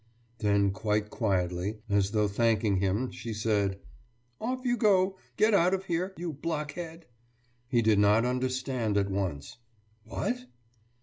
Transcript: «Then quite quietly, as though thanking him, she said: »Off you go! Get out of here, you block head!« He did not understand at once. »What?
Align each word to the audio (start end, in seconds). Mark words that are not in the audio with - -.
«Then 0.39 0.71
quite 0.71 1.11
quietly, 1.11 1.77
as 1.87 2.09
though 2.09 2.27
thanking 2.27 2.77
him, 2.77 3.11
she 3.11 3.35
said: 3.35 3.79
»Off 4.39 4.65
you 4.65 4.75
go! 4.75 5.15
Get 5.37 5.53
out 5.53 5.75
of 5.75 5.85
here, 5.85 6.15
you 6.17 6.33
block 6.33 6.71
head!« 6.71 7.05
He 7.67 7.83
did 7.83 7.99
not 7.99 8.25
understand 8.25 8.97
at 8.97 9.11
once. 9.11 9.57
»What? 10.03 10.45